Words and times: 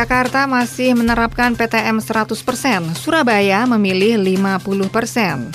Jakarta 0.00 0.48
masih 0.48 0.96
menerapkan 0.96 1.52
PTM 1.52 2.00
100%, 2.00 2.32
Surabaya 2.96 3.68
memilih 3.68 4.16
50%. 4.16 5.52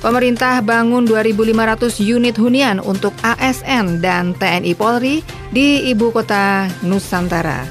Pemerintah 0.00 0.64
bangun 0.64 1.04
2.500 1.04 2.00
unit 2.00 2.40
hunian 2.40 2.80
untuk 2.80 3.12
ASN 3.20 4.00
dan 4.00 4.32
TNI 4.32 4.72
Polri 4.72 5.20
di 5.52 5.92
ibu 5.92 6.08
kota 6.08 6.72
Nusantara. 6.88 7.68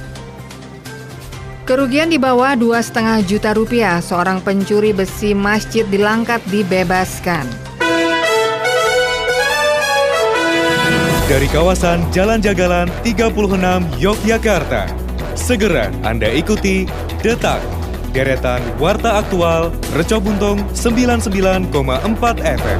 Kerugian 1.65 2.13
di 2.13 2.21
bawah 2.21 2.53
2,5 2.53 3.25
juta 3.25 3.57
rupiah, 3.57 3.97
seorang 4.05 4.45
pencuri 4.45 4.93
besi 4.93 5.33
masjid 5.33 5.89
di 5.89 5.97
Langkat 5.97 6.45
dibebaskan. 6.53 7.49
Dari 11.25 11.49
kawasan 11.49 12.05
Jalan 12.13 12.37
Jagalan 12.45 12.85
36 13.01 13.33
Yogyakarta, 13.97 15.04
segera 15.45 15.93
Anda 16.01 16.25
ikuti 16.33 16.89
Detak, 17.21 17.61
deretan 18.17 18.65
Warta 18.81 19.21
Aktual 19.21 19.69
Reco 19.93 20.17
Buntung 20.17 20.57
99,4 20.73 21.69
FM. 22.41 22.79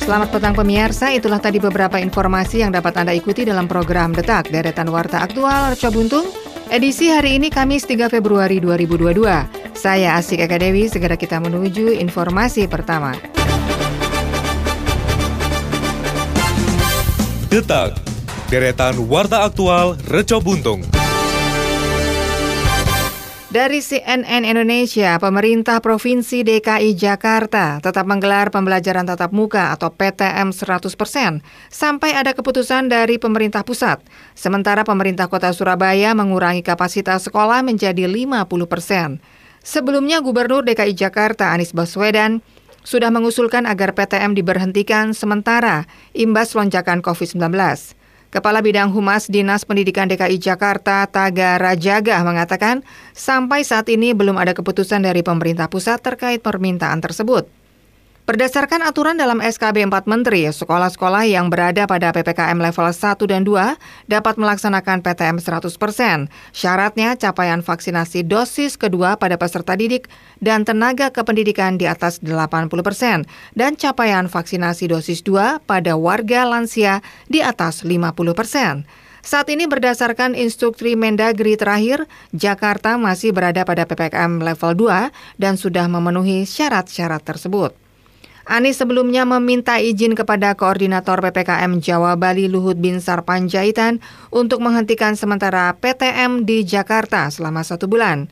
Selamat 0.00 0.28
petang 0.32 0.56
pemirsa, 0.56 1.12
itulah 1.12 1.42
tadi 1.42 1.60
beberapa 1.60 2.00
informasi 2.00 2.64
yang 2.64 2.72
dapat 2.72 2.96
Anda 2.96 3.12
ikuti 3.12 3.44
dalam 3.44 3.68
program 3.68 4.16
Detak, 4.16 4.48
deretan 4.48 4.88
Warta 4.88 5.20
Aktual 5.20 5.76
Reco 5.76 5.92
Buntung 5.92 6.24
Edisi 6.66 7.12
hari 7.12 7.38
ini 7.38 7.46
Kamis 7.46 7.86
3 7.86 8.10
Februari 8.10 8.58
2022. 8.58 9.22
Saya 9.78 10.18
Asik 10.18 10.42
Eka 10.42 10.58
Dewi, 10.58 10.90
segera 10.90 11.14
kita 11.14 11.38
menuju 11.38 11.94
informasi 11.94 12.66
pertama. 12.66 13.14
Detak, 17.46 18.05
deretan 18.46 18.94
Warta 19.10 19.42
Aktual 19.42 19.98
Reco 20.06 20.38
Buntung. 20.38 20.86
Dari 23.50 23.80
CNN 23.80 24.44
Indonesia, 24.44 25.16
pemerintah 25.18 25.80
Provinsi 25.82 26.44
DKI 26.44 26.94
Jakarta 26.94 27.80
tetap 27.82 28.04
menggelar 28.06 28.52
pembelajaran 28.52 29.08
tatap 29.08 29.32
muka 29.32 29.72
atau 29.74 29.90
PTM 29.90 30.52
100% 30.54 31.42
sampai 31.72 32.10
ada 32.14 32.36
keputusan 32.36 32.86
dari 32.86 33.16
pemerintah 33.18 33.64
pusat. 33.66 33.98
Sementara 34.36 34.86
pemerintah 34.86 35.26
kota 35.26 35.50
Surabaya 35.50 36.12
mengurangi 36.14 36.60
kapasitas 36.62 37.26
sekolah 37.26 37.64
menjadi 37.64 38.06
50%. 38.06 39.18
Sebelumnya 39.66 40.22
Gubernur 40.22 40.62
DKI 40.62 40.94
Jakarta 40.94 41.50
Anies 41.50 41.74
Baswedan 41.74 42.44
sudah 42.86 43.10
mengusulkan 43.10 43.66
agar 43.66 43.96
PTM 43.96 44.38
diberhentikan 44.38 45.10
sementara 45.16 45.90
imbas 46.14 46.54
lonjakan 46.54 47.02
COVID-19. 47.02 47.50
Kepala 48.36 48.60
Bidang 48.60 48.92
Humas 48.92 49.32
Dinas 49.32 49.64
Pendidikan 49.64 50.12
DKI 50.12 50.36
Jakarta, 50.36 51.08
Taga 51.08 51.56
Rajaga, 51.56 52.20
mengatakan 52.20 52.84
sampai 53.16 53.64
saat 53.64 53.88
ini 53.88 54.12
belum 54.12 54.36
ada 54.36 54.52
keputusan 54.52 55.08
dari 55.08 55.24
pemerintah 55.24 55.72
pusat 55.72 56.04
terkait 56.04 56.44
permintaan 56.44 57.00
tersebut. 57.00 57.48
Berdasarkan 58.26 58.82
aturan 58.82 59.14
dalam 59.14 59.38
SKB 59.38 59.86
4 59.86 60.10
Menteri, 60.10 60.50
sekolah-sekolah 60.50 61.30
yang 61.30 61.46
berada 61.46 61.86
pada 61.86 62.10
PPKM 62.10 62.58
level 62.58 62.90
1 62.90 63.22
dan 63.22 63.46
2 63.46 63.78
dapat 64.10 64.34
melaksanakan 64.34 64.98
PTM 64.98 65.38
100%. 65.38 66.26
Syaratnya 66.50 67.14
capaian 67.14 67.62
vaksinasi 67.62 68.26
dosis 68.26 68.74
kedua 68.74 69.14
pada 69.14 69.38
peserta 69.38 69.78
didik 69.78 70.10
dan 70.42 70.66
tenaga 70.66 71.14
kependidikan 71.14 71.78
di 71.78 71.86
atas 71.86 72.18
80% 72.18 73.30
dan 73.54 73.78
capaian 73.78 74.26
vaksinasi 74.26 74.90
dosis 74.90 75.22
2 75.22 75.62
pada 75.62 75.94
warga 75.94 76.50
lansia 76.50 77.06
di 77.30 77.46
atas 77.46 77.86
50%. 77.86 78.10
Saat 79.22 79.46
ini 79.54 79.70
berdasarkan 79.70 80.34
instruksi 80.34 80.98
Mendagri 80.98 81.54
terakhir, 81.54 82.10
Jakarta 82.34 82.98
masih 82.98 83.30
berada 83.30 83.62
pada 83.62 83.86
PPKM 83.86 84.42
level 84.42 84.74
2 84.74 85.14
dan 85.38 85.54
sudah 85.54 85.86
memenuhi 85.86 86.42
syarat-syarat 86.42 87.22
tersebut. 87.22 87.85
Anies 88.46 88.78
sebelumnya 88.78 89.26
meminta 89.26 89.82
izin 89.82 90.14
kepada 90.14 90.54
Koordinator 90.54 91.18
PPKM 91.18 91.82
Jawa 91.82 92.14
Bali 92.14 92.46
Luhut 92.46 92.78
Binsar 92.78 93.26
Panjaitan 93.26 93.98
untuk 94.30 94.62
menghentikan 94.62 95.18
sementara 95.18 95.74
PTM 95.74 96.46
di 96.46 96.62
Jakarta 96.62 97.26
selama 97.26 97.66
satu 97.66 97.90
bulan. 97.90 98.30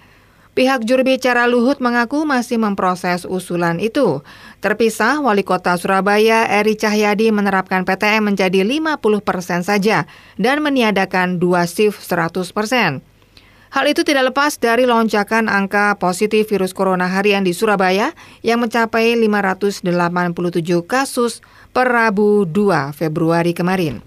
Pihak 0.55 0.87
juru 0.87 1.03
bicara 1.03 1.51
Luhut 1.51 1.83
mengaku 1.83 2.23
masih 2.23 2.63
memproses 2.63 3.27
usulan 3.27 3.83
itu. 3.83 4.23
Terpisah, 4.63 5.19
Wali 5.19 5.43
Kota 5.43 5.75
Surabaya 5.75 6.47
Eri 6.47 6.79
Cahyadi 6.79 7.35
menerapkan 7.35 7.83
PTM 7.83 8.31
menjadi 8.31 8.63
50 8.63 9.03
persen 9.19 9.67
saja 9.67 10.07
dan 10.39 10.63
meniadakan 10.63 11.43
dua 11.43 11.67
shift 11.67 11.99
100 12.07 12.55
persen. 12.55 13.03
Hal 13.75 13.91
itu 13.91 14.07
tidak 14.07 14.31
lepas 14.31 14.55
dari 14.63 14.87
lonjakan 14.87 15.51
angka 15.51 15.99
positif 15.99 16.47
virus 16.47 16.71
corona 16.71 17.11
harian 17.11 17.43
di 17.43 17.51
Surabaya 17.51 18.15
yang 18.47 18.63
mencapai 18.63 19.19
587 19.19 19.91
kasus 20.87 21.43
per 21.75 21.91
Rabu 21.91 22.47
2 22.47 22.95
Februari 22.95 23.51
kemarin. 23.51 23.99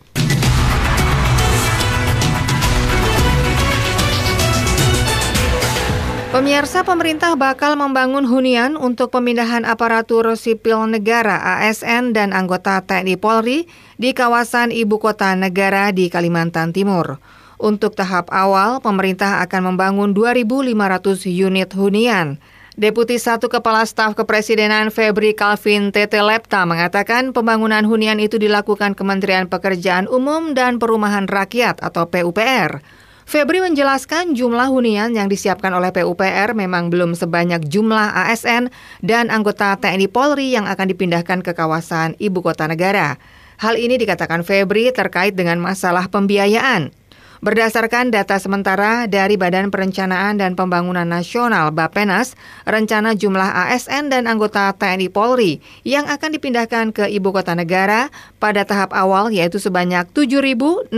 Pemirsa 6.32 6.88
pemerintah 6.88 7.36
bakal 7.36 7.76
membangun 7.76 8.24
hunian 8.24 8.80
untuk 8.80 9.12
pemindahan 9.12 9.68
aparatur 9.68 10.32
sipil 10.40 10.88
negara 10.88 11.60
ASN 11.60 12.16
dan 12.16 12.32
anggota 12.32 12.80
TNI 12.88 13.20
Polri 13.20 13.68
di 14.00 14.16
kawasan 14.16 14.72
ibu 14.72 14.96
kota 14.96 15.36
negara 15.36 15.92
di 15.92 16.08
Kalimantan 16.08 16.72
Timur. 16.72 17.20
Untuk 17.58 17.98
tahap 17.98 18.30
awal, 18.30 18.78
pemerintah 18.86 19.42
akan 19.42 19.74
membangun 19.74 20.14
2.500 20.14 21.26
unit 21.26 21.74
hunian. 21.74 22.38
Deputi 22.78 23.18
Satu 23.18 23.50
Kepala 23.50 23.82
Staf 23.90 24.14
Kepresidenan 24.14 24.94
Febri 24.94 25.34
Calvin 25.34 25.90
Tete 25.90 26.22
Lepta 26.22 26.62
mengatakan 26.70 27.34
pembangunan 27.34 27.82
hunian 27.82 28.22
itu 28.22 28.38
dilakukan 28.38 28.94
Kementerian 28.94 29.50
Pekerjaan 29.50 30.06
Umum 30.06 30.54
dan 30.54 30.78
Perumahan 30.78 31.26
Rakyat 31.26 31.82
atau 31.82 32.06
PUPR. 32.06 32.86
Febri 33.26 33.66
menjelaskan 33.66 34.38
jumlah 34.38 34.70
hunian 34.70 35.18
yang 35.18 35.26
disiapkan 35.26 35.74
oleh 35.74 35.90
PUPR 35.90 36.54
memang 36.54 36.94
belum 36.94 37.18
sebanyak 37.18 37.66
jumlah 37.66 38.14
ASN 38.14 38.70
dan 39.02 39.34
anggota 39.34 39.74
TNI 39.82 40.06
Polri 40.14 40.54
yang 40.54 40.70
akan 40.70 40.94
dipindahkan 40.94 41.42
ke 41.42 41.58
kawasan 41.58 42.14
ibu 42.22 42.46
kota 42.46 42.70
negara. 42.70 43.18
Hal 43.58 43.82
ini 43.82 43.98
dikatakan 43.98 44.46
Febri 44.46 44.94
terkait 44.94 45.34
dengan 45.34 45.58
masalah 45.58 46.06
pembiayaan. 46.14 46.94
Berdasarkan 47.38 48.10
data 48.10 48.42
sementara 48.42 49.06
dari 49.06 49.38
Badan 49.38 49.70
Perencanaan 49.70 50.42
dan 50.42 50.58
Pembangunan 50.58 51.06
Nasional 51.06 51.70
Bapenas, 51.70 52.34
rencana 52.66 53.14
jumlah 53.14 53.70
ASN 53.70 54.10
dan 54.10 54.26
anggota 54.26 54.74
TNI 54.74 55.14
Polri 55.14 55.62
yang 55.86 56.10
akan 56.10 56.34
dipindahkan 56.34 56.90
ke 56.98 57.06
ibu 57.14 57.30
kota 57.30 57.54
negara 57.54 58.10
pada 58.42 58.66
tahap 58.66 58.90
awal 58.90 59.30
yaitu 59.30 59.62
sebanyak 59.62 60.10
7.687 60.18 60.90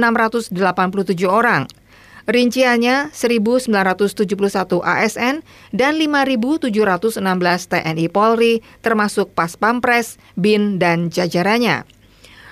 orang. 1.28 1.68
Rinciannya 2.30 3.10
1.971 3.10 3.74
ASN 4.86 5.42
dan 5.74 5.94
5.716 5.98 6.70
TNI 7.68 8.08
Polri 8.08 8.62
termasuk 8.86 9.34
Pas 9.34 9.58
Pampres, 9.58 10.22
BIN, 10.38 10.78
dan 10.78 11.10
jajarannya. 11.10 11.90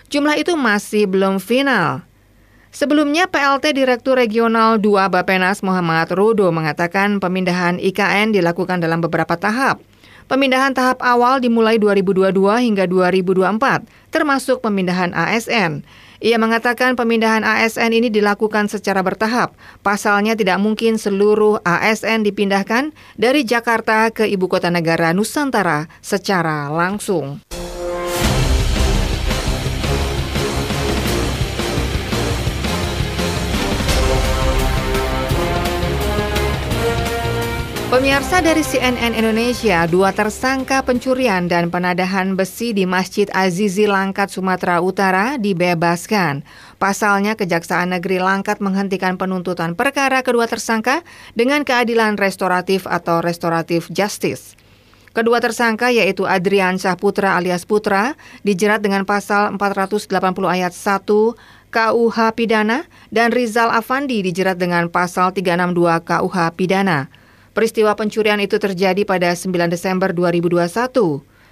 Jumlah 0.10 0.40
itu 0.40 0.58
masih 0.58 1.06
belum 1.06 1.38
final. 1.38 2.07
Sebelumnya 2.78 3.26
PLT 3.26 3.74
Direktur 3.74 4.22
Regional 4.22 4.78
2 4.78 5.10
Bapenas 5.10 5.66
Muhammad 5.66 6.14
Rudo 6.14 6.46
mengatakan 6.54 7.18
pemindahan 7.18 7.82
IKN 7.82 8.38
dilakukan 8.38 8.78
dalam 8.78 9.02
beberapa 9.02 9.34
tahap. 9.34 9.82
Pemindahan 10.30 10.78
tahap 10.78 11.02
awal 11.02 11.42
dimulai 11.42 11.82
2022 11.82 12.38
hingga 12.38 12.86
2024, 12.86 13.82
termasuk 14.14 14.62
pemindahan 14.62 15.10
ASN. 15.10 15.82
Ia 16.22 16.38
mengatakan 16.38 16.94
pemindahan 16.94 17.42
ASN 17.42 17.98
ini 17.98 18.14
dilakukan 18.14 18.70
secara 18.70 19.02
bertahap. 19.02 19.58
Pasalnya 19.82 20.38
tidak 20.38 20.62
mungkin 20.62 21.02
seluruh 21.02 21.58
ASN 21.66 22.30
dipindahkan 22.30 22.94
dari 23.18 23.42
Jakarta 23.42 24.14
ke 24.14 24.30
ibu 24.30 24.46
kota 24.46 24.70
negara 24.70 25.18
Nusantara 25.18 25.90
secara 26.06 26.70
langsung. 26.70 27.42
Pemirsa 37.98 38.46
dari 38.46 38.62
CNN 38.62 39.18
Indonesia, 39.18 39.90
dua 39.90 40.14
tersangka 40.14 40.86
pencurian 40.86 41.50
dan 41.50 41.74
penadahan 41.74 42.38
besi 42.38 42.70
di 42.70 42.86
Masjid 42.86 43.26
Azizi 43.34 43.90
Langkat, 43.90 44.30
Sumatera 44.30 44.86
Utara 44.86 45.42
dibebaskan. 45.42 46.46
Pasalnya, 46.78 47.34
Kejaksaan 47.34 47.98
Negeri 47.98 48.22
Langkat 48.22 48.62
menghentikan 48.62 49.18
penuntutan 49.18 49.74
perkara 49.74 50.22
kedua 50.22 50.46
tersangka 50.46 51.02
dengan 51.34 51.66
keadilan 51.66 52.22
restoratif 52.22 52.86
atau 52.86 53.18
restoratif 53.18 53.90
justice. 53.90 54.54
Kedua 55.18 55.42
tersangka 55.42 55.90
yaitu 55.90 56.30
Adrian 56.30 56.78
Syahputra 56.78 57.34
alias 57.34 57.66
Putra 57.66 58.14
dijerat 58.46 58.86
dengan 58.86 59.10
pasal 59.10 59.58
480 59.58 60.06
ayat 60.46 60.70
1 60.70 61.74
KUH 61.74 62.18
Pidana 62.38 62.86
dan 63.10 63.34
Rizal 63.34 63.74
Afandi 63.74 64.22
dijerat 64.22 64.62
dengan 64.62 64.86
pasal 64.86 65.34
362 65.34 66.06
KUH 66.06 66.38
Pidana. 66.54 67.17
Peristiwa 67.58 67.98
pencurian 67.98 68.38
itu 68.38 68.62
terjadi 68.62 69.02
pada 69.02 69.34
9 69.34 69.50
Desember 69.74 70.14
2021. 70.14 70.62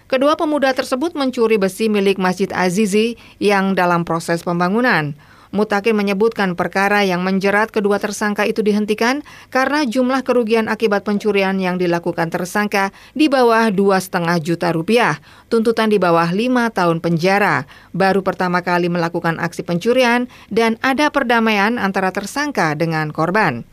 Kedua 0.06 0.38
pemuda 0.38 0.70
tersebut 0.70 1.18
mencuri 1.18 1.58
besi 1.58 1.90
milik 1.90 2.22
Masjid 2.22 2.46
Azizi 2.54 3.18
yang 3.42 3.74
dalam 3.74 4.06
proses 4.06 4.46
pembangunan. 4.46 5.18
Mutakin 5.50 5.98
menyebutkan 5.98 6.54
perkara 6.54 7.02
yang 7.02 7.26
menjerat 7.26 7.74
kedua 7.74 7.98
tersangka 7.98 8.46
itu 8.46 8.62
dihentikan 8.62 9.26
karena 9.50 9.82
jumlah 9.82 10.22
kerugian 10.22 10.70
akibat 10.70 11.02
pencurian 11.02 11.58
yang 11.58 11.82
dilakukan 11.82 12.30
tersangka 12.30 12.94
di 13.18 13.26
bawah 13.26 13.74
dua 13.74 13.98
setengah 13.98 14.38
juta 14.38 14.70
rupiah, 14.78 15.18
tuntutan 15.50 15.90
di 15.90 15.98
bawah 15.98 16.30
lima 16.30 16.70
tahun 16.70 17.02
penjara. 17.02 17.66
Baru 17.98 18.22
pertama 18.22 18.62
kali 18.62 18.94
melakukan 18.94 19.42
aksi 19.42 19.66
pencurian 19.66 20.30
dan 20.54 20.78
ada 20.86 21.10
perdamaian 21.10 21.82
antara 21.82 22.14
tersangka 22.14 22.78
dengan 22.78 23.10
korban. 23.10 23.66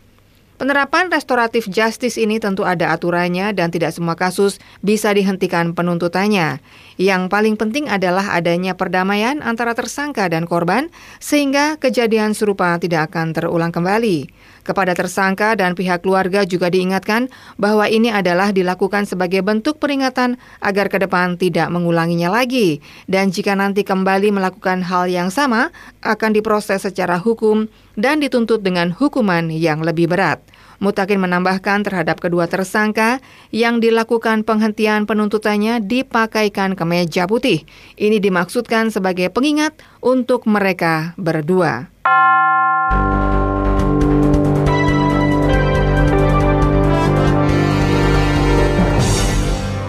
Penerapan 0.60 1.08
restoratif 1.08 1.66
justice 1.66 2.20
ini 2.20 2.36
tentu 2.36 2.62
ada 2.62 2.92
aturannya 2.92 3.50
dan 3.56 3.72
tidak 3.72 3.96
semua 3.96 4.14
kasus 4.14 4.60
bisa 4.84 5.10
dihentikan 5.10 5.72
penuntutannya. 5.72 6.60
Yang 7.00 7.22
paling 7.32 7.56
penting 7.56 7.88
adalah 7.88 8.36
adanya 8.36 8.76
perdamaian 8.76 9.40
antara 9.40 9.72
tersangka 9.72 10.28
dan 10.28 10.44
korban 10.44 10.92
sehingga 11.18 11.80
kejadian 11.80 12.36
serupa 12.36 12.76
tidak 12.78 13.10
akan 13.10 13.32
terulang 13.32 13.72
kembali. 13.72 14.28
Kepada 14.62 14.94
tersangka 14.94 15.58
dan 15.58 15.74
pihak 15.74 16.06
keluarga 16.06 16.46
juga 16.46 16.70
diingatkan 16.70 17.26
bahwa 17.58 17.90
ini 17.90 18.14
adalah 18.14 18.54
dilakukan 18.54 19.10
sebagai 19.10 19.42
bentuk 19.42 19.82
peringatan 19.82 20.38
agar 20.62 20.86
ke 20.86 21.02
depan 21.02 21.34
tidak 21.34 21.66
mengulanginya 21.74 22.30
lagi. 22.30 22.78
Dan 23.10 23.34
jika 23.34 23.58
nanti 23.58 23.82
kembali 23.82 24.30
melakukan 24.30 24.86
hal 24.86 25.10
yang 25.10 25.34
sama, 25.34 25.74
akan 26.06 26.30
diproses 26.30 26.86
secara 26.86 27.18
hukum 27.18 27.66
dan 27.98 28.22
dituntut 28.22 28.62
dengan 28.62 28.94
hukuman 28.94 29.50
yang 29.50 29.82
lebih 29.82 30.06
berat. 30.06 30.38
Mutakin 30.82 31.22
menambahkan 31.22 31.86
terhadap 31.86 32.18
kedua 32.18 32.50
tersangka 32.50 33.22
yang 33.54 33.78
dilakukan 33.78 34.42
penghentian 34.42 35.06
penuntutannya 35.06 35.78
dipakaikan 35.78 36.74
kemeja 36.74 37.30
putih. 37.30 37.62
Ini 37.94 38.18
dimaksudkan 38.18 38.90
sebagai 38.90 39.30
pengingat 39.30 39.78
untuk 40.02 40.42
mereka 40.46 41.14
berdua. 41.14 41.86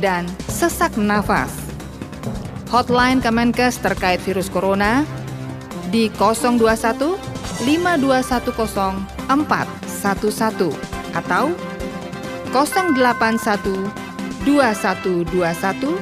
dan 0.00 0.24
sesak 0.48 0.96
nafas. 0.96 1.52
Hotline 2.72 3.20
Kemenkes 3.20 3.76
terkait 3.78 4.18
virus 4.24 4.48
corona 4.48 5.04
di 5.92 6.08
021 6.16 7.20
5210 7.66 9.04
411 9.28 10.72
atau 11.14 11.54
081 12.50 13.86
2121 14.44 15.94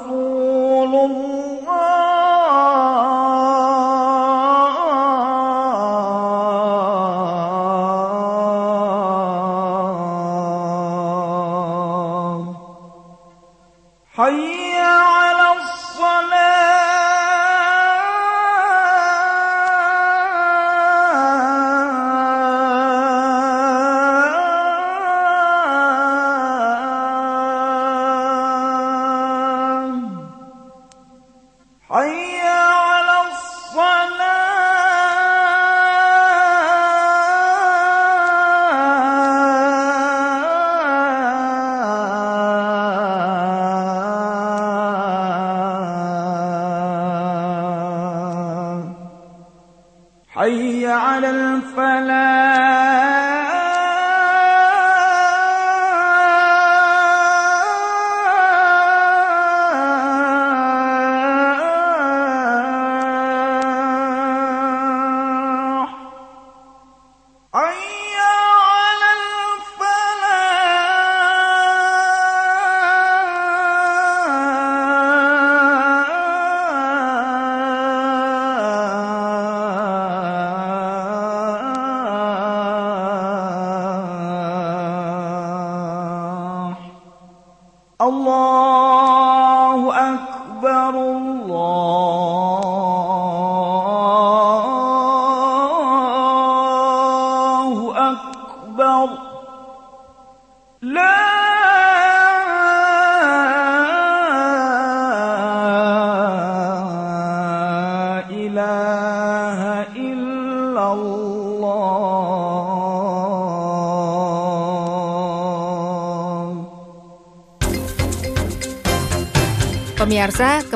الله 88.20 88.79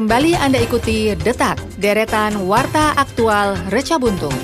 kembali 0.06 0.38
Anda 0.38 0.62
ikuti 0.62 1.18
Detak, 1.18 1.58
deretan 1.82 2.46
Warta 2.46 2.94
Aktual 2.94 3.58
Reca 3.74 3.98
Buntung. 3.98 4.38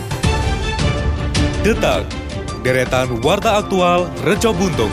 Detak, 1.61 2.09
deretan 2.65 3.21
warta 3.21 3.61
aktual 3.61 4.09
Reco 4.25 4.57
Buntung. 4.57 4.89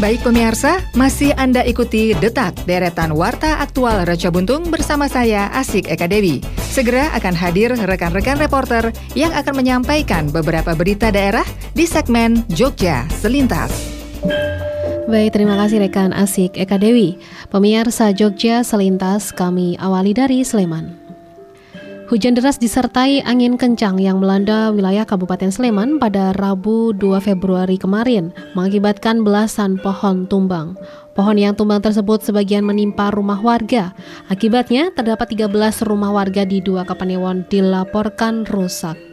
Baik 0.00 0.24
pemirsa, 0.24 0.80
masih 0.96 1.36
Anda 1.36 1.60
ikuti 1.68 2.16
Detak, 2.16 2.64
deretan 2.64 3.12
Warta 3.12 3.60
Aktual 3.60 4.08
Reca 4.08 4.32
Buntung 4.32 4.72
bersama 4.72 5.04
saya 5.04 5.52
Asik 5.52 5.84
Eka 5.84 6.08
Dewi. 6.08 6.40
Segera 6.72 7.12
akan 7.12 7.36
hadir 7.36 7.76
rekan-rekan 7.76 8.40
reporter 8.40 8.96
yang 9.12 9.28
akan 9.36 9.60
menyampaikan 9.60 10.32
beberapa 10.32 10.72
berita 10.72 11.12
daerah 11.12 11.44
di 11.76 11.84
segmen 11.84 12.48
Jogja 12.48 13.04
Selintas. 13.12 13.68
Baik, 15.04 15.36
terima 15.36 15.60
kasih 15.60 15.84
rekan 15.84 16.16
Asik 16.16 16.56
Eka 16.56 16.80
Dewi. 16.80 17.20
Pemirsa 17.52 18.16
Jogja 18.16 18.64
Selintas 18.64 19.36
kami 19.36 19.76
awali 19.76 20.16
dari 20.16 20.40
Sleman. 20.40 21.01
Hujan 22.12 22.36
deras 22.36 22.60
disertai 22.60 23.24
angin 23.24 23.56
kencang 23.56 23.96
yang 23.96 24.20
melanda 24.20 24.68
wilayah 24.68 25.08
Kabupaten 25.08 25.48
Sleman 25.48 25.96
pada 25.96 26.36
Rabu 26.36 26.92
2 26.92 27.24
Februari 27.24 27.80
kemarin 27.80 28.36
mengakibatkan 28.52 29.24
belasan 29.24 29.80
pohon 29.80 30.28
tumbang. 30.28 30.76
Pohon 31.16 31.40
yang 31.40 31.56
tumbang 31.56 31.80
tersebut 31.80 32.20
sebagian 32.20 32.68
menimpa 32.68 33.08
rumah 33.16 33.40
warga. 33.40 33.96
Akibatnya 34.28 34.92
terdapat 34.92 35.32
13 35.32 35.88
rumah 35.88 36.12
warga 36.12 36.44
di 36.44 36.60
dua 36.60 36.84
Kapanewon 36.84 37.48
dilaporkan 37.48 38.44
rusak. 38.44 39.11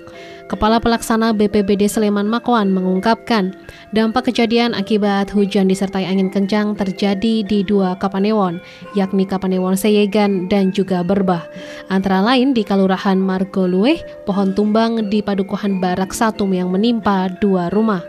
Kepala 0.50 0.82
Pelaksana 0.82 1.30
BPBD 1.30 1.86
Sleman 1.86 2.26
Makoan 2.26 2.74
mengungkapkan, 2.74 3.54
dampak 3.94 4.34
kejadian 4.34 4.74
akibat 4.74 5.30
hujan 5.30 5.70
disertai 5.70 6.10
angin 6.10 6.34
kencang 6.34 6.74
terjadi 6.74 7.46
di 7.46 7.62
dua 7.62 7.94
Kapanewon, 8.02 8.58
yakni 8.98 9.30
Kapanewon 9.30 9.78
Seyegan 9.78 10.50
dan 10.50 10.74
juga 10.74 11.06
Berbah. 11.06 11.46
Antara 11.94 12.26
lain 12.26 12.58
di 12.58 12.66
Kalurahan 12.66 13.22
Margolueh, 13.22 14.02
pohon 14.26 14.58
tumbang 14.58 15.14
di 15.14 15.22
Padukuhan 15.22 15.78
Barak 15.78 16.18
Satum 16.18 16.50
yang 16.50 16.74
menimpa 16.74 17.30
dua 17.38 17.70
rumah. 17.70 18.02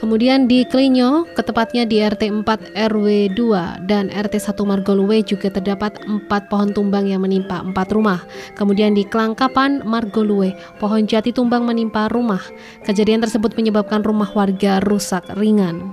Kemudian 0.00 0.48
di 0.48 0.64
Klinyo, 0.64 1.28
ketepatnya 1.36 1.84
di 1.84 2.00
RT 2.00 2.32
4 2.40 2.72
RW 2.72 3.36
2 3.36 3.84
dan 3.84 4.08
RT 4.08 4.40
1 4.40 4.56
Margoluwe 4.64 5.20
juga 5.20 5.52
terdapat 5.52 6.00
4 6.08 6.24
pohon 6.48 6.72
tumbang 6.72 7.04
yang 7.04 7.20
menimpa 7.20 7.60
4 7.60 7.76
rumah. 7.92 8.24
Kemudian 8.56 8.96
di 8.96 9.04
Kelangkapan 9.04 9.84
Margoluwe, 9.84 10.56
pohon 10.80 11.04
jati 11.04 11.36
tumbang 11.36 11.68
menimpa 11.68 12.08
rumah. 12.08 12.40
Kejadian 12.88 13.20
tersebut 13.20 13.52
menyebabkan 13.60 14.00
rumah 14.00 14.32
warga 14.32 14.80
rusak 14.88 15.20
ringan. 15.36 15.92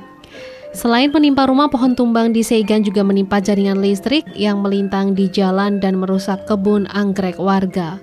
Selain 0.71 1.11
menimpa 1.11 1.43
rumah, 1.43 1.67
pohon 1.67 1.91
tumbang 1.91 2.31
di 2.31 2.47
Seigan 2.47 2.87
juga 2.87 3.03
menimpa 3.03 3.43
jaringan 3.43 3.83
listrik 3.83 4.23
yang 4.39 4.63
melintang 4.63 5.19
di 5.19 5.27
jalan 5.27 5.83
dan 5.83 5.99
merusak 5.99 6.47
kebun 6.47 6.87
anggrek 6.95 7.35
warga. 7.35 7.99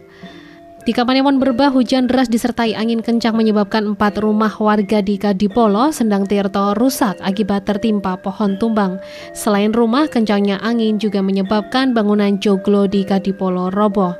Di 0.84 0.92
Kapanewon 0.92 1.40
Berbah, 1.40 1.72
hujan 1.72 2.04
deras 2.04 2.28
disertai 2.28 2.76
angin 2.76 3.00
kencang 3.00 3.32
menyebabkan 3.32 3.96
empat 3.96 4.20
rumah 4.20 4.52
warga 4.60 5.00
di 5.00 5.16
Kadipolo, 5.16 5.88
Sendang 5.88 6.28
Tirto 6.28 6.76
rusak 6.76 7.16
akibat 7.24 7.64
tertimpa 7.64 8.20
pohon 8.20 8.60
tumbang. 8.60 9.00
Selain 9.32 9.72
rumah, 9.72 10.04
kencangnya 10.12 10.60
angin 10.60 11.00
juga 11.00 11.24
menyebabkan 11.24 11.96
bangunan 11.96 12.36
joglo 12.36 12.84
di 12.84 13.00
Kadipolo 13.00 13.72
roboh. 13.72 14.12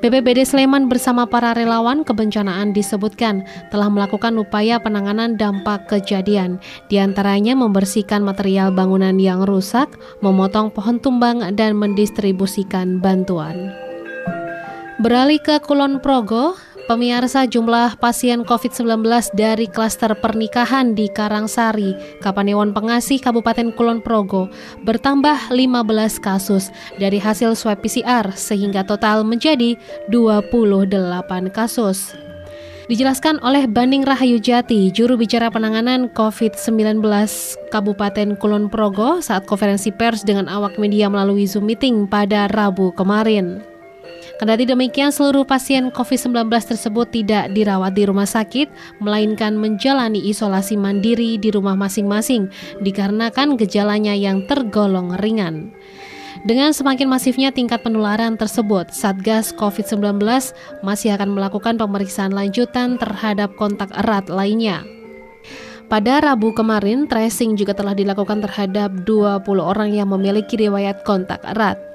BPBD 0.00 0.48
Sleman 0.48 0.88
bersama 0.88 1.28
para 1.28 1.52
relawan 1.52 2.00
kebencanaan 2.00 2.72
disebutkan 2.72 3.44
telah 3.68 3.92
melakukan 3.92 4.40
upaya 4.40 4.80
penanganan 4.80 5.36
dampak 5.36 5.84
kejadian, 5.84 6.56
di 6.88 6.96
antaranya 6.96 7.52
membersihkan 7.52 8.24
material 8.24 8.72
bangunan 8.72 9.20
yang 9.20 9.44
rusak, 9.44 9.92
memotong 10.24 10.72
pohon 10.72 10.96
tumbang, 10.96 11.44
dan 11.52 11.76
mendistribusikan 11.76 13.04
bantuan. 13.04 13.83
Beralih 14.94 15.42
ke 15.42 15.58
Kulon 15.58 15.98
Progo, 15.98 16.54
pemirsa 16.86 17.50
jumlah 17.50 17.98
pasien 17.98 18.46
COVID-19 18.46 19.02
dari 19.34 19.66
klaster 19.66 20.14
pernikahan 20.14 20.94
di 20.94 21.10
Karangsari, 21.10 21.98
Kapanewon 22.22 22.70
Pengasih, 22.70 23.18
Kabupaten 23.18 23.74
Kulon 23.74 23.98
Progo 23.98 24.46
bertambah 24.86 25.50
15 25.50 26.22
kasus 26.22 26.70
dari 26.94 27.18
hasil 27.18 27.58
swab 27.58 27.82
PCR 27.82 28.38
sehingga 28.38 28.86
total 28.86 29.26
menjadi 29.26 29.74
28 30.14 30.86
kasus. 31.50 32.14
Dijelaskan 32.86 33.42
oleh 33.42 33.66
Banding 33.66 34.06
Rahayu 34.06 34.38
Jati, 34.38 34.94
juru 34.94 35.18
bicara 35.18 35.50
penanganan 35.50 36.06
COVID-19 36.14 37.02
Kabupaten 37.74 38.38
Kulon 38.38 38.70
Progo 38.70 39.18
saat 39.18 39.42
konferensi 39.42 39.90
pers 39.90 40.22
dengan 40.22 40.46
awak 40.46 40.78
media 40.78 41.10
melalui 41.10 41.50
Zoom 41.50 41.66
meeting 41.66 42.06
pada 42.06 42.46
Rabu 42.46 42.94
kemarin. 42.94 43.73
Kendati 44.34 44.66
demikian, 44.66 45.14
seluruh 45.14 45.46
pasien 45.46 45.94
COVID-19 45.94 46.50
tersebut 46.50 47.06
tidak 47.14 47.54
dirawat 47.54 47.94
di 47.94 48.02
rumah 48.02 48.26
sakit, 48.26 48.66
melainkan 48.98 49.54
menjalani 49.54 50.18
isolasi 50.26 50.74
mandiri 50.74 51.38
di 51.38 51.54
rumah 51.54 51.78
masing-masing 51.78 52.50
dikarenakan 52.82 53.54
gejalanya 53.54 54.10
yang 54.10 54.42
tergolong 54.50 55.14
ringan. 55.22 55.70
Dengan 56.42 56.74
semakin 56.74 57.06
masifnya 57.06 57.54
tingkat 57.54 57.86
penularan 57.86 58.34
tersebut, 58.34 58.90
Satgas 58.90 59.54
COVID-19 59.54 60.18
masih 60.82 61.14
akan 61.14 61.30
melakukan 61.38 61.78
pemeriksaan 61.78 62.34
lanjutan 62.34 62.98
terhadap 62.98 63.54
kontak 63.54 63.94
erat 63.94 64.26
lainnya. 64.26 64.82
Pada 65.86 66.18
Rabu 66.18 66.50
kemarin, 66.50 67.06
tracing 67.06 67.54
juga 67.54 67.70
telah 67.70 67.94
dilakukan 67.94 68.42
terhadap 68.42 69.06
20 69.06 69.46
orang 69.62 69.94
yang 69.94 70.10
memiliki 70.10 70.58
riwayat 70.58 71.06
kontak 71.06 71.38
erat. 71.46 71.93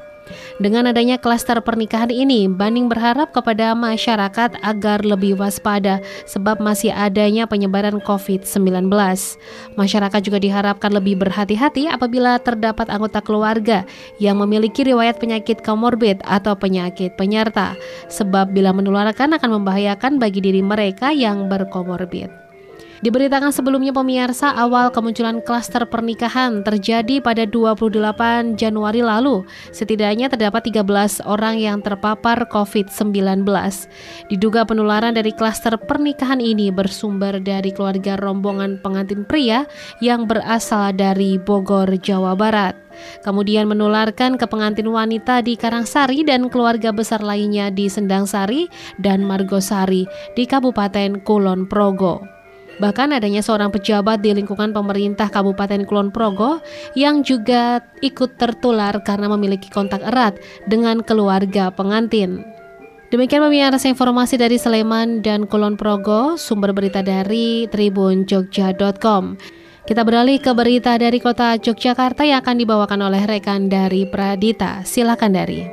Dengan 0.60 0.92
adanya 0.92 1.16
klaster 1.22 1.58
pernikahan 1.64 2.12
ini, 2.12 2.50
Banding 2.50 2.92
berharap 2.92 3.32
kepada 3.32 3.72
masyarakat 3.78 4.60
agar 4.60 5.06
lebih 5.06 5.40
waspada 5.40 6.04
sebab 6.28 6.60
masih 6.60 6.92
adanya 6.92 7.48
penyebaran 7.48 8.02
COVID-19. 8.04 8.90
Masyarakat 9.78 10.22
juga 10.26 10.40
diharapkan 10.42 10.92
lebih 10.92 11.20
berhati-hati 11.22 11.88
apabila 11.88 12.42
terdapat 12.42 12.90
anggota 12.92 13.24
keluarga 13.24 13.86
yang 14.18 14.42
memiliki 14.42 14.84
riwayat 14.84 15.22
penyakit 15.22 15.62
komorbid 15.62 16.20
atau 16.26 16.58
penyakit 16.58 17.16
penyerta, 17.16 17.78
sebab 18.10 18.52
bila 18.52 18.74
menularkan 18.76 19.36
akan 19.38 19.62
membahayakan 19.62 20.18
bagi 20.18 20.42
diri 20.42 20.66
mereka 20.66 21.14
yang 21.14 21.48
berkomorbid. 21.48 22.49
Diberitakan 23.00 23.56
sebelumnya 23.56 23.96
pemirsa 23.96 24.52
awal 24.52 24.92
kemunculan 24.92 25.40
klaster 25.40 25.88
pernikahan 25.88 26.68
terjadi 26.68 27.24
pada 27.24 27.48
28 27.48 28.60
Januari 28.60 29.00
lalu. 29.00 29.48
Setidaknya 29.72 30.28
terdapat 30.28 30.68
13 30.68 31.24
orang 31.24 31.56
yang 31.56 31.80
terpapar 31.80 32.52
COVID-19. 32.52 33.48
Diduga 34.28 34.68
penularan 34.68 35.16
dari 35.16 35.32
klaster 35.32 35.80
pernikahan 35.80 36.44
ini 36.44 36.76
bersumber 36.76 37.40
dari 37.40 37.72
keluarga 37.72 38.20
rombongan 38.20 38.84
pengantin 38.84 39.24
pria 39.24 39.64
yang 40.04 40.28
berasal 40.28 40.92
dari 40.92 41.40
Bogor, 41.40 41.88
Jawa 42.04 42.36
Barat. 42.36 42.76
Kemudian 43.24 43.64
menularkan 43.72 44.36
ke 44.36 44.44
pengantin 44.44 44.92
wanita 44.92 45.40
di 45.40 45.56
Karangsari 45.56 46.28
dan 46.28 46.52
keluarga 46.52 46.92
besar 46.92 47.24
lainnya 47.24 47.72
di 47.72 47.88
Sendang 47.88 48.28
Sari 48.28 48.68
dan 49.00 49.24
Margosari 49.24 50.04
di 50.36 50.44
Kabupaten 50.44 51.24
Kulon 51.24 51.64
Progo. 51.64 52.39
Bahkan 52.80 53.12
adanya 53.12 53.44
seorang 53.44 53.70
pejabat 53.76 54.24
di 54.24 54.32
lingkungan 54.32 54.72
pemerintah 54.72 55.28
Kabupaten 55.28 55.84
Kulon 55.84 56.16
Progo 56.16 56.64
yang 56.96 57.28
juga 57.28 57.84
ikut 58.00 58.40
tertular 58.40 58.96
karena 59.04 59.28
memiliki 59.28 59.68
kontak 59.68 60.00
erat 60.00 60.40
dengan 60.72 61.04
keluarga 61.04 61.70
pengantin. 61.76 62.42
Demikian 63.10 63.42
pemirsa 63.42 63.90
informasi 63.90 64.40
dari 64.40 64.56
Sleman 64.56 65.26
dan 65.26 65.50
Kulon 65.50 65.76
Progo, 65.76 66.38
sumber 66.38 66.72
berita 66.72 67.02
dari 67.02 67.68
tribunjogja.com. 67.68 69.36
Kita 69.90 70.06
beralih 70.06 70.38
ke 70.38 70.54
berita 70.54 70.94
dari 71.02 71.18
kota 71.18 71.58
Yogyakarta 71.58 72.22
yang 72.22 72.46
akan 72.46 72.62
dibawakan 72.62 73.10
oleh 73.10 73.26
rekan 73.26 73.66
dari 73.66 74.06
Pradita. 74.06 74.86
Silakan 74.86 75.34
dari. 75.34 75.66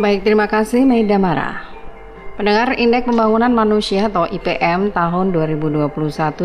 Baik, 0.00 0.24
terima 0.24 0.48
kasih 0.48 0.88
Maida 0.88 1.20
Mara. 1.20 1.73
Pendengar 2.34 2.74
Indeks 2.74 3.06
Pembangunan 3.06 3.54
Manusia 3.54 4.10
atau 4.10 4.26
IPM 4.26 4.90
tahun 4.90 5.30
2021 5.30 5.86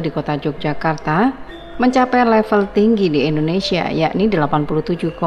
di 0.05 0.13
Kota 0.13 0.37
Yogyakarta 0.37 1.33
mencapai 1.81 2.29
level 2.29 2.69
tinggi 2.77 3.09
di 3.09 3.25
Indonesia 3.25 3.89
yakni 3.89 4.29
87,18. 4.29 5.17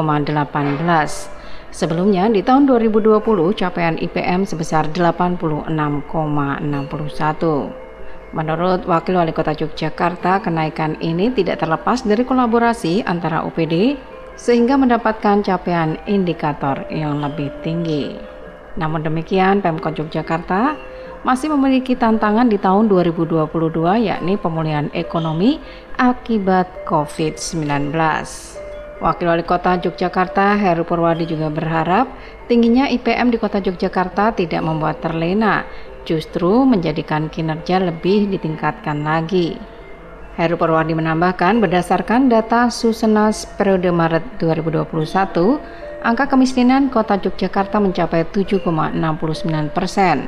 Sebelumnya 1.67 2.31
di 2.31 2.39
tahun 2.47 2.63
2020 2.63 3.19
capaian 3.59 3.99
IPM 3.99 4.47
sebesar 4.47 4.87
86,61. 4.87 5.75
Menurut 8.31 8.87
Wakil 8.87 9.19
Wali 9.19 9.35
Kota 9.35 9.51
Yogyakarta, 9.51 10.47
kenaikan 10.47 10.95
ini 11.03 11.27
tidak 11.35 11.59
terlepas 11.59 12.07
dari 12.07 12.23
kolaborasi 12.23 13.03
antara 13.03 13.43
UPD 13.43 13.99
sehingga 14.39 14.79
mendapatkan 14.79 15.43
capaian 15.43 15.99
indikator 16.07 16.87
yang 16.87 17.19
lebih 17.19 17.51
tinggi. 17.67 18.32
Namun 18.73 19.05
demikian, 19.05 19.61
Pemkot 19.61 19.97
Yogyakarta 19.97 20.77
masih 21.23 21.53
memiliki 21.55 21.95
tantangan 21.95 22.51
di 22.51 22.59
tahun 22.59 22.91
2022 22.91 23.47
yakni 24.03 24.35
pemulihan 24.35 24.91
ekonomi 24.91 25.61
akibat 25.95 26.83
COVID-19. 26.83 27.95
Wakil 29.03 29.27
Wali 29.27 29.43
Kota 29.43 29.79
Yogyakarta 29.79 30.55
Heru 30.55 30.87
Purwadi 30.87 31.27
juga 31.27 31.51
berharap 31.51 32.07
tingginya 32.47 32.87
IPM 32.87 33.35
di 33.35 33.37
Kota 33.39 33.59
Yogyakarta 33.59 34.35
tidak 34.35 34.63
membuat 34.63 35.03
terlena, 35.03 35.67
justru 36.07 36.63
menjadikan 36.63 37.27
kinerja 37.27 37.83
lebih 37.83 38.31
ditingkatkan 38.31 39.03
lagi. 39.03 39.59
Heru 40.33 40.57
Purwadi 40.57 40.97
menambahkan 40.97 41.61
berdasarkan 41.61 42.31
data 42.31 42.71
Susenas 42.73 43.45
periode 43.53 43.93
Maret 43.93 44.41
2021, 44.41 45.61
angka 46.03 46.27
kemiskinan 46.27 46.91
kota 46.91 47.15
Yogyakarta 47.15 47.79
mencapai 47.79 48.27
7,69 48.27 49.71
persen. 49.71 50.27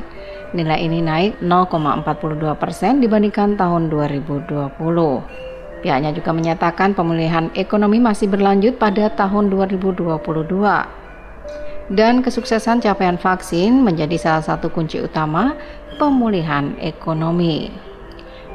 Nilai 0.56 0.80
ini 0.88 1.04
naik 1.04 1.44
0,42 1.44 2.56
persen 2.56 3.04
dibandingkan 3.04 3.60
tahun 3.60 3.92
2020. 3.92 4.72
Pihaknya 5.84 6.16
juga 6.16 6.32
menyatakan 6.32 6.96
pemulihan 6.96 7.52
ekonomi 7.54 8.00
masih 8.00 8.32
berlanjut 8.32 8.80
pada 8.80 9.12
tahun 9.12 9.52
2022 9.52 10.16
dan 11.94 12.26
kesuksesan 12.26 12.82
capaian 12.82 13.20
vaksin 13.20 13.86
menjadi 13.86 14.18
salah 14.18 14.42
satu 14.42 14.74
kunci 14.74 14.98
utama 15.04 15.54
pemulihan 16.02 16.74
ekonomi. 16.82 17.70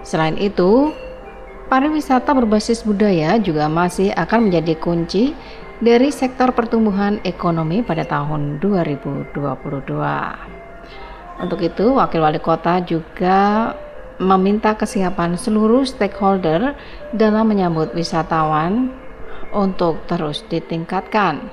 Selain 0.02 0.34
itu, 0.40 0.90
pariwisata 1.70 2.34
berbasis 2.34 2.82
budaya 2.82 3.38
juga 3.38 3.70
masih 3.70 4.10
akan 4.18 4.50
menjadi 4.50 4.74
kunci 4.74 5.36
dari 5.80 6.12
sektor 6.12 6.52
pertumbuhan 6.52 7.24
ekonomi 7.24 7.80
pada 7.80 8.04
tahun 8.04 8.60
2022. 8.60 9.32
Untuk 11.40 11.60
itu, 11.64 11.96
Wakil 11.96 12.20
Wali 12.20 12.36
Kota 12.36 12.84
juga 12.84 13.72
meminta 14.20 14.76
kesiapan 14.76 15.40
seluruh 15.40 15.88
stakeholder 15.88 16.76
dalam 17.16 17.48
menyambut 17.48 17.96
wisatawan 17.96 18.92
untuk 19.56 20.04
terus 20.04 20.44
ditingkatkan. 20.52 21.48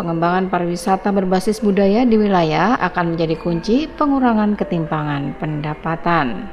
Pengembangan 0.00 0.48
pariwisata 0.48 1.12
berbasis 1.12 1.60
budaya 1.60 2.08
di 2.08 2.16
wilayah 2.16 2.80
akan 2.80 3.12
menjadi 3.12 3.36
kunci 3.36 3.92
pengurangan 3.92 4.56
ketimpangan 4.56 5.36
pendapatan. 5.36 6.48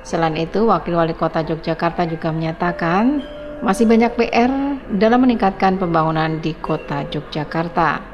Selain 0.00 0.40
itu, 0.40 0.64
Wakil 0.64 0.96
Wali 0.96 1.12
Kota 1.12 1.44
Yogyakarta 1.44 2.08
juga 2.08 2.32
menyatakan 2.32 3.20
masih 3.64 3.88
banyak 3.88 4.12
PR 4.20 4.52
dalam 4.92 5.24
meningkatkan 5.24 5.80
pembangunan 5.80 6.36
di 6.44 6.52
kota 6.60 7.08
Yogyakarta. 7.08 8.04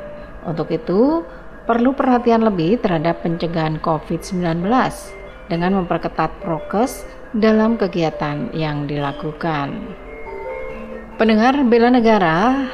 Untuk 0.47 0.71
itu, 0.71 1.27
perlu 1.67 1.91
perhatian 1.93 2.47
lebih 2.47 2.79
terhadap 2.79 3.27
pencegahan 3.27 3.83
COVID-19 3.83 4.63
dengan 5.51 5.83
memperketat 5.83 6.31
prokes 6.39 7.03
dalam 7.35 7.75
kegiatan 7.75 8.55
yang 8.55 8.87
dilakukan. 8.87 9.75
Pendengar 11.19 11.59
bela 11.67 11.91
negara 11.93 12.71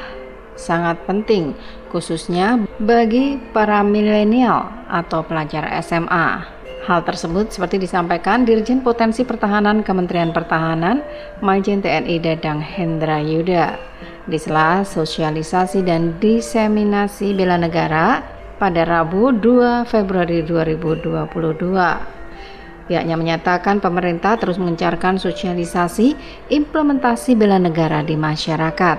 sangat 0.53 1.01
penting 1.09 1.57
khususnya 1.89 2.61
bagi 2.81 3.41
para 3.53 3.81
milenial 3.81 4.69
atau 4.87 5.25
pelajar 5.25 5.67
SMA. 5.81 6.56
Hal 6.87 7.03
tersebut 7.03 7.51
seperti 7.51 7.83
disampaikan 7.83 8.47
Dirjen 8.47 8.79
Potensi 8.79 9.27
Pertahanan 9.27 9.83
Kementerian 9.83 10.31
Pertahanan 10.31 11.03
Majen 11.43 11.83
TNI 11.83 12.15
Dadang 12.23 12.63
Hendra 12.63 13.19
Yuda 13.19 13.75
di 14.23 14.39
sela 14.39 14.87
sosialisasi 14.87 15.83
dan 15.83 16.15
diseminasi 16.15 17.35
bela 17.35 17.59
negara 17.59 18.23
pada 18.55 18.87
Rabu 18.87 19.35
2 19.35 19.83
Februari 19.83 20.47
2022. 20.47 22.87
Pihaknya 22.87 23.19
menyatakan 23.19 23.83
pemerintah 23.83 24.39
terus 24.39 24.55
mengencarkan 24.55 25.19
sosialisasi 25.19 26.15
implementasi 26.47 27.35
bela 27.35 27.59
negara 27.59 27.99
di 27.99 28.15
masyarakat, 28.15 28.97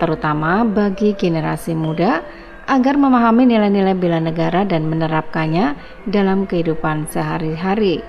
terutama 0.00 0.64
bagi 0.64 1.12
generasi 1.12 1.76
muda 1.76 2.24
agar 2.66 2.98
memahami 2.98 3.46
nilai-nilai 3.46 3.94
bela 3.94 4.18
negara 4.18 4.66
dan 4.66 4.90
menerapkannya 4.90 5.78
dalam 6.10 6.44
kehidupan 6.50 7.06
sehari-hari. 7.06 8.02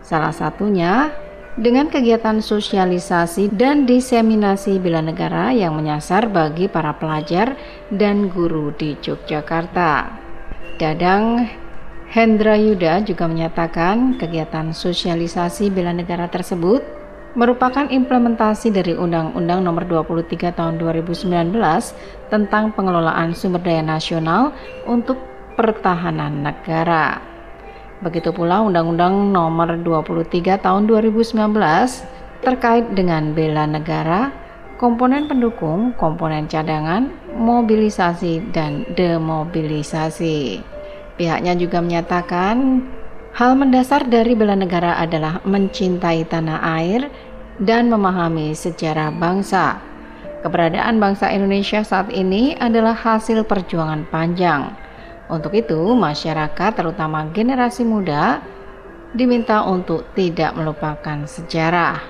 Salah 0.00 0.32
satunya 0.32 1.12
dengan 1.60 1.92
kegiatan 1.92 2.40
sosialisasi 2.40 3.52
dan 3.52 3.84
diseminasi 3.84 4.80
bela 4.80 5.04
negara 5.04 5.52
yang 5.52 5.76
menyasar 5.76 6.32
bagi 6.32 6.66
para 6.72 6.96
pelajar 6.96 7.54
dan 7.92 8.32
guru 8.32 8.72
di 8.72 8.96
Yogyakarta. 8.96 10.08
Dadang 10.80 11.44
Hendra 12.12 12.56
Yuda 12.56 13.04
juga 13.04 13.28
menyatakan 13.28 14.16
kegiatan 14.16 14.72
sosialisasi 14.72 15.68
bela 15.68 15.92
negara 15.92 16.28
tersebut 16.28 17.01
merupakan 17.32 17.88
implementasi 17.88 18.68
dari 18.72 18.92
Undang-Undang 18.92 19.64
Nomor 19.64 19.88
23 19.88 20.52
Tahun 20.52 20.76
2019 20.76 21.56
tentang 22.28 22.72
pengelolaan 22.76 23.32
sumber 23.32 23.64
daya 23.64 23.80
nasional 23.80 24.52
untuk 24.84 25.16
pertahanan 25.56 26.44
negara. 26.44 27.20
Begitu 28.04 28.34
pula 28.34 28.60
Undang-Undang 28.66 29.32
Nomor 29.32 29.80
23 29.80 30.60
Tahun 30.60 30.82
2019 30.84 31.38
terkait 32.42 32.84
dengan 32.92 33.32
bela 33.32 33.64
negara, 33.64 34.34
komponen 34.76 35.30
pendukung, 35.30 35.94
komponen 35.94 36.50
cadangan, 36.50 37.08
mobilisasi 37.38 38.50
dan 38.50 38.82
demobilisasi. 38.98 40.60
Pihaknya 41.14 41.54
juga 41.54 41.78
menyatakan 41.78 42.82
Hal 43.32 43.56
mendasar 43.56 44.12
dari 44.12 44.36
bela 44.36 44.52
negara 44.52 45.00
adalah 45.00 45.40
mencintai 45.48 46.28
tanah 46.28 46.60
air 46.76 47.08
dan 47.56 47.88
memahami 47.88 48.52
sejarah 48.52 49.08
bangsa. 49.08 49.80
Keberadaan 50.44 51.00
bangsa 51.00 51.32
Indonesia 51.32 51.80
saat 51.80 52.12
ini 52.12 52.52
adalah 52.60 52.92
hasil 52.92 53.48
perjuangan 53.48 54.04
panjang. 54.12 54.76
Untuk 55.32 55.56
itu, 55.56 55.80
masyarakat, 55.96 56.76
terutama 56.76 57.24
generasi 57.32 57.88
muda, 57.88 58.44
diminta 59.16 59.64
untuk 59.64 60.12
tidak 60.12 60.52
melupakan 60.52 61.24
sejarah. 61.24 62.04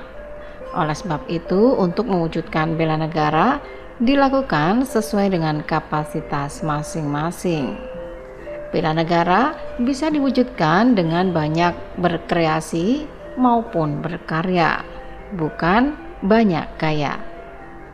Oleh 0.75 0.97
sebab 0.97 1.31
itu, 1.31 1.79
untuk 1.79 2.11
mewujudkan 2.11 2.75
bela 2.75 2.99
negara 2.99 3.63
dilakukan 4.03 4.83
sesuai 4.83 5.31
dengan 5.31 5.63
kapasitas 5.63 6.67
masing-masing. 6.67 7.92
Bela 8.73 8.97
negara 8.97 9.53
bisa 9.77 10.09
diwujudkan 10.09 10.97
dengan 10.97 11.31
banyak 11.31 12.01
berkreasi 12.01 13.05
maupun 13.37 14.01
berkarya. 14.01 14.81
bukan 15.33 15.97
banyak 16.21 16.69
kaya. 16.77 17.17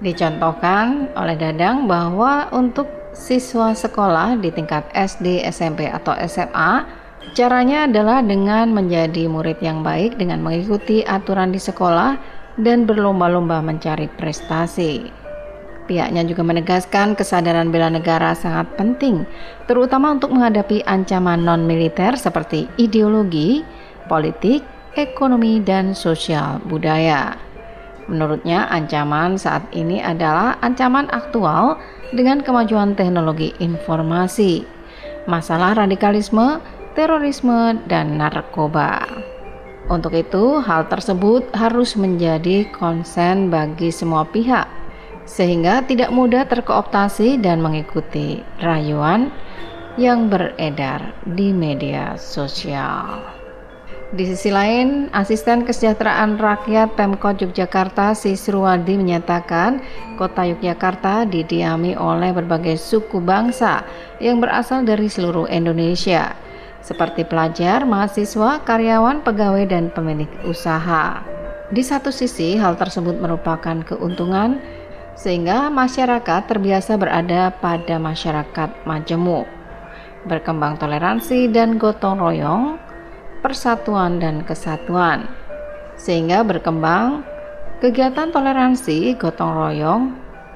Dicontohkan 0.03 1.11
oleh 1.15 1.39
Dadang 1.39 1.87
bahwa 1.87 2.51
untuk 2.51 2.87
siswa 3.15 3.75
sekolah 3.75 4.39
di 4.39 4.51
tingkat 4.51 4.87
SD, 4.95 5.47
SMP, 5.47 5.87
atau 5.87 6.15
SMA, 6.27 6.83
caranya 7.35 7.87
adalah 7.87 8.23
dengan 8.23 8.75
menjadi 8.75 9.27
murid 9.27 9.59
yang 9.63 9.83
baik 9.83 10.19
dengan 10.19 10.43
mengikuti 10.43 11.03
aturan 11.07 11.51
di 11.55 11.63
sekolah 11.63 12.19
dan 12.59 12.87
berlomba-lomba 12.87 13.63
mencari 13.63 14.11
prestasi. 14.19 15.18
Pihaknya 15.89 16.21
juga 16.29 16.45
menegaskan 16.45 17.17
kesadaran 17.17 17.73
bela 17.73 17.89
negara 17.89 18.37
sangat 18.37 18.69
penting, 18.77 19.25
terutama 19.65 20.13
untuk 20.13 20.37
menghadapi 20.37 20.85
ancaman 20.85 21.41
non-militer 21.41 22.13
seperti 22.13 22.69
ideologi, 22.77 23.65
politik, 24.05 24.61
ekonomi, 25.01 25.65
dan 25.65 25.97
sosial 25.97 26.61
budaya. 26.69 27.41
Menurutnya, 28.05 28.69
ancaman 28.69 29.41
saat 29.41 29.65
ini 29.73 30.05
adalah 30.05 30.61
ancaman 30.61 31.09
aktual 31.09 31.81
dengan 32.13 32.45
kemajuan 32.45 32.93
teknologi 32.93 33.57
informasi, 33.57 34.69
masalah 35.25 35.73
radikalisme, 35.73 36.61
terorisme, 36.93 37.81
dan 37.89 38.21
narkoba. 38.21 39.09
Untuk 39.89 40.13
itu, 40.13 40.61
hal 40.61 40.85
tersebut 40.93 41.49
harus 41.57 41.97
menjadi 41.97 42.69
konsen 42.77 43.49
bagi 43.49 43.89
semua 43.89 44.29
pihak 44.29 44.78
sehingga 45.29 45.85
tidak 45.85 46.09
mudah 46.09 46.49
terkooptasi 46.49 47.37
dan 47.45 47.61
mengikuti 47.61 48.41
rayuan 48.65 49.29
yang 50.01 50.33
beredar 50.33 51.13
di 51.29 51.53
media 51.53 52.17
sosial. 52.17 53.21
Di 54.09 54.25
sisi 54.25 54.49
lain, 54.49 55.13
Asisten 55.13 55.69
Kesejahteraan 55.69 56.41
Rakyat 56.41 56.97
Pemkot 56.97 57.45
Yogyakarta 57.45 58.17
Sisruwadi 58.17 58.97
menyatakan 58.97 59.85
kota 60.17 60.49
Yogyakarta 60.49 61.29
didiami 61.29 61.93
oleh 61.93 62.33
berbagai 62.33 62.81
suku 62.81 63.21
bangsa 63.21 63.85
yang 64.17 64.41
berasal 64.41 64.89
dari 64.89 65.13
seluruh 65.13 65.45
Indonesia, 65.53 66.33
seperti 66.81 67.29
pelajar, 67.29 67.85
mahasiswa, 67.85 68.65
karyawan, 68.65 69.21
pegawai, 69.21 69.69
dan 69.69 69.93
pemilik 69.93 70.31
usaha. 70.49 71.21
Di 71.69 71.85
satu 71.85 72.09
sisi, 72.09 72.57
hal 72.57 72.81
tersebut 72.81 73.21
merupakan 73.21 73.85
keuntungan 73.85 74.57
sehingga 75.19 75.67
masyarakat 75.67 76.47
terbiasa 76.47 76.95
berada 76.95 77.51
pada 77.59 77.99
masyarakat 77.99 78.71
majemuk, 78.87 79.51
berkembang 80.31 80.79
toleransi 80.79 81.51
dan 81.51 81.75
gotong 81.75 82.23
royong, 82.23 82.79
persatuan 83.43 84.23
dan 84.23 84.47
kesatuan, 84.47 85.27
sehingga 85.99 86.47
berkembang 86.47 87.27
kegiatan 87.83 88.31
toleransi 88.31 89.19
gotong 89.19 89.59
royong 89.59 90.03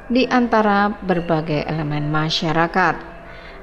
di 0.06 0.30
antara 0.30 0.94
berbagai 0.94 1.66
elemen 1.66 2.06
masyarakat. 2.14 3.10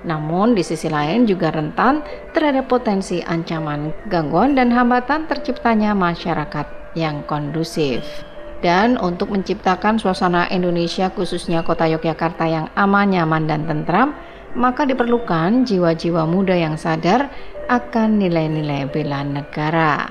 Namun 0.04 0.56
di 0.56 0.64
sisi 0.64 0.92
lain 0.92 1.28
juga 1.28 1.52
rentan 1.52 2.04
terhadap 2.36 2.68
potensi 2.72 3.24
ancaman 3.24 3.92
gangguan 4.12 4.56
dan 4.56 4.72
hambatan 4.72 5.28
terciptanya 5.32 5.96
masyarakat 5.96 6.96
yang 6.96 7.24
kondusif 7.28 8.29
dan 8.60 9.00
untuk 9.00 9.32
menciptakan 9.32 10.00
suasana 10.00 10.48
Indonesia 10.52 11.08
khususnya 11.12 11.64
kota 11.64 11.88
Yogyakarta 11.88 12.46
yang 12.48 12.68
aman, 12.76 13.16
nyaman, 13.16 13.48
dan 13.48 13.64
tentram, 13.64 14.12
maka 14.56 14.84
diperlukan 14.84 15.64
jiwa-jiwa 15.64 16.28
muda 16.28 16.58
yang 16.58 16.76
sadar 16.76 17.32
akan 17.70 18.18
nilai-nilai 18.20 18.90
bela 18.90 19.22
negara. 19.24 20.10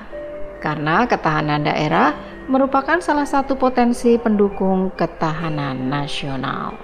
Karena 0.59 1.07
ketahanan 1.07 1.63
daerah 1.63 2.15
merupakan 2.49 2.99
salah 2.99 3.29
satu 3.29 3.55
potensi 3.55 4.17
pendukung 4.17 4.91
ketahanan 4.97 5.87
nasional. 5.87 6.75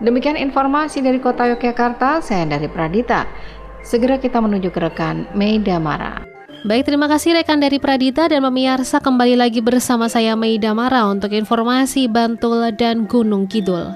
Demikian 0.00 0.36
informasi 0.36 1.04
dari 1.04 1.20
kota 1.20 1.44
Yogyakarta, 1.48 2.24
saya 2.24 2.48
dari 2.48 2.68
Pradita. 2.68 3.28
Segera 3.80 4.20
kita 4.20 4.40
menuju 4.40 4.68
ke 4.72 4.80
rekan 4.80 5.28
Meida 5.32 5.80
Mara. 5.80 6.39
Baik, 6.60 6.92
terima 6.92 7.08
kasih 7.08 7.40
rekan 7.40 7.56
dari 7.56 7.80
Pradita 7.80 8.28
dan 8.28 8.44
pemirsa 8.44 9.00
kembali 9.00 9.32
lagi 9.32 9.64
bersama 9.64 10.12
saya 10.12 10.36
Meida 10.36 10.76
Mara 10.76 11.08
untuk 11.08 11.32
informasi 11.32 12.04
Bantul 12.04 12.68
dan 12.76 13.08
Gunung 13.08 13.48
Kidul. 13.48 13.88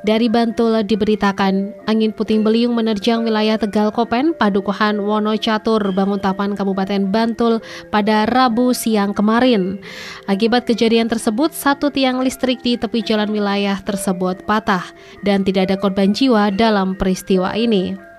Dari 0.00 0.32
Bantul 0.32 0.80
diberitakan, 0.80 1.76
angin 1.84 2.08
puting 2.16 2.40
beliung 2.40 2.72
menerjang 2.72 3.20
wilayah 3.28 3.60
Tegal 3.60 3.92
Kopen, 3.92 4.32
Padukuhan 4.32 4.96
Wonocatur, 4.96 5.92
Banguntapan 5.92 6.56
Kabupaten 6.56 7.04
Bantul 7.12 7.60
pada 7.92 8.24
Rabu 8.32 8.72
siang 8.72 9.12
kemarin. 9.12 9.76
Akibat 10.24 10.64
kejadian 10.64 11.12
tersebut, 11.12 11.52
satu 11.52 11.92
tiang 11.92 12.24
listrik 12.24 12.64
di 12.64 12.80
tepi 12.80 13.04
jalan 13.04 13.28
wilayah 13.28 13.76
tersebut 13.84 14.40
patah 14.48 14.88
dan 15.20 15.44
tidak 15.44 15.68
ada 15.68 15.76
korban 15.76 16.16
jiwa 16.16 16.48
dalam 16.48 16.96
peristiwa 16.96 17.52
ini. 17.52 18.13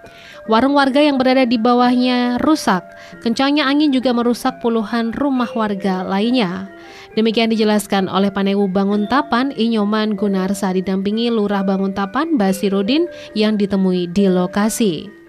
Warung 0.45 0.77
warga 0.77 1.01
yang 1.01 1.17
berada 1.17 1.41
di 1.41 1.57
bawahnya 1.57 2.37
rusak. 2.37 2.85
Kencangnya 3.25 3.65
angin 3.65 3.89
juga 3.89 4.13
merusak 4.13 4.61
puluhan 4.61 5.09
rumah 5.09 5.49
warga 5.57 6.05
lainnya. 6.05 6.69
Demikian 7.17 7.49
dijelaskan 7.49 8.05
oleh 8.05 8.29
Panewu 8.29 8.69
Banguntapan 8.69 9.49
Inyoman 9.57 10.13
Gunarsa 10.13 10.69
didampingi 10.69 11.33
Lurah 11.33 11.65
Banguntapan 11.65 12.37
Basirudin 12.37 13.09
yang 13.33 13.57
ditemui 13.57 14.05
di 14.13 14.29
lokasi. 14.29 15.24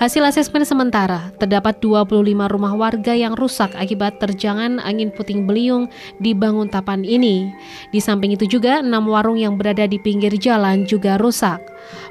Hasil 0.00 0.24
asesmen 0.24 0.66
sementara, 0.66 1.30
terdapat 1.38 1.78
25 1.78 2.48
rumah 2.48 2.74
warga 2.74 3.14
yang 3.14 3.36
rusak 3.36 3.70
akibat 3.78 4.18
terjangan 4.18 4.82
angin 4.82 5.12
puting 5.14 5.46
beliung 5.46 5.86
di 6.18 6.34
bangun 6.34 6.66
tapan 6.66 7.06
ini. 7.06 7.52
Di 7.92 8.00
samping 8.02 8.34
itu 8.34 8.48
juga, 8.48 8.82
enam 8.82 9.06
warung 9.06 9.38
yang 9.38 9.54
berada 9.54 9.86
di 9.86 10.00
pinggir 10.00 10.34
jalan 10.40 10.88
juga 10.88 11.20
rusak. 11.20 11.60